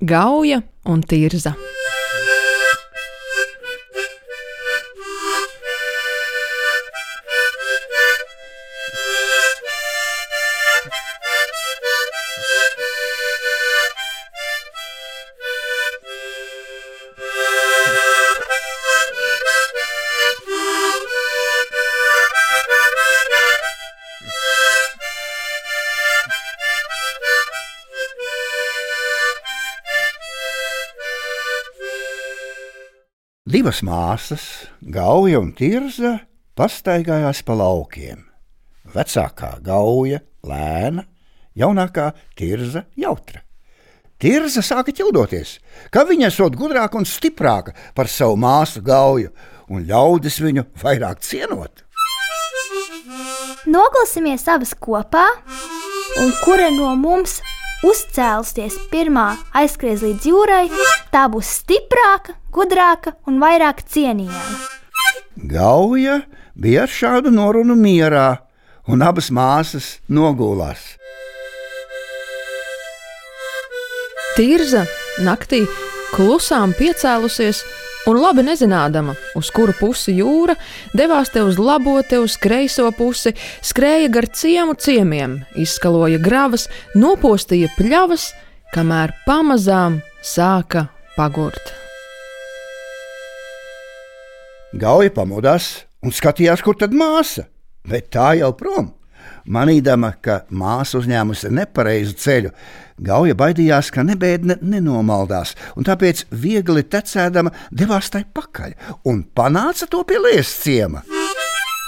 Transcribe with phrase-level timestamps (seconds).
[0.00, 1.56] Gauja un Tirza.
[33.50, 34.42] Divas māsas,
[34.78, 36.12] Gauja un Tirza,
[36.54, 38.20] pastaigājās pa laukiem.
[38.94, 41.02] Vecākā Gauja, lēna,
[41.58, 43.42] jaunākā Tirza, jautra.
[44.22, 45.56] Tirza sāka ķildoties,
[45.90, 49.32] ka viņa esot gudrāka un stiprāka par savu māsu Gauju,
[49.66, 51.82] un ļaudis viņu vairāk cienot.
[53.66, 55.26] Noklausīsimies abas kopā,
[56.22, 57.40] un kura no mums
[57.86, 60.66] uzcēlusies pirmā aizskries līdz jūrai,
[61.12, 64.58] tā būs stiprāka, gudrāka un vairāk cienījama.
[65.50, 66.20] Gauja
[66.54, 68.42] bija ar šādu norunu mierā,
[68.90, 70.96] un abas māsas nogulās.
[74.36, 74.84] Tirza
[75.24, 75.64] naktī
[76.14, 77.64] klusām piecēlusies
[78.08, 80.56] un labi nezinādama, uz kuru pusi jūra,
[80.96, 83.34] devās te uz labo, te uz kreiso pusi,
[83.64, 88.30] skrēja gar ciemu ciemiem, izskaloja gravas, nopostīja pļavas,
[88.74, 91.74] kamēr pamazām sāka pagurt.
[94.70, 95.72] Gauja pamodās
[96.06, 97.48] un skatījās, kur tad māsa,
[97.88, 98.92] bet tā jau prom.
[99.50, 102.54] Manīdama, ka māsa uzņēmusi nepareizu ceļu,
[103.00, 108.74] Gauja baidījās, ka nebēdne nenomaldās, un tāpēc viegli tecēdama devās tai pakaļ
[109.08, 111.00] un panāca to pie liesas ciema.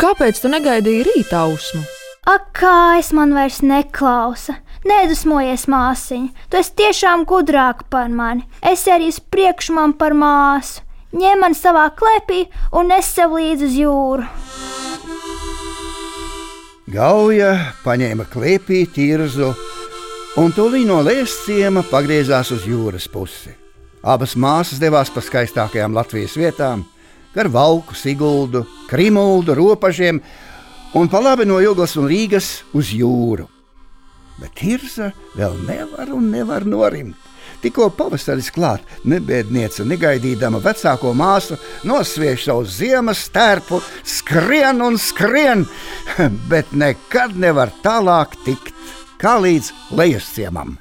[0.00, 1.82] Kāpēc tu negaidīji rīta ausmu?
[2.24, 4.56] Ak, kā es man vairs neklausa!
[4.84, 8.44] Nedusmojies, māsiņa, tu esi tiešām gudrāka par mani.
[8.60, 10.82] Es arī uz priekšu man par māsu.
[11.16, 12.42] Ņem man savā klēpī
[12.80, 14.43] un es sev līdzi uz jūru.
[16.94, 19.48] Gauja paņēma klēpī tirzu
[20.38, 23.50] un tūlīt no lēsciema pagriezās uz jūras pusi.
[24.06, 26.84] Abas māsas devās pa skaistākajām Latvijas vietām,
[27.34, 30.20] gar Valku, Siguldu, Krimuldu, Ropažiem
[30.94, 33.48] un pa labi no Juglas un Rīgas uz jūru.
[34.38, 37.18] Bet Tirza vēl nevar un nevar norimt.
[37.64, 41.56] Tikko pavasaris klāt, nebēdniece, negaidīdama vecāko māsu,
[41.88, 45.64] nosviež savu ziemas stērpu, skrien un skrien,
[46.50, 48.74] bet nekad nevar tālāk tikt
[49.16, 50.76] kā līdz lejas ciemam.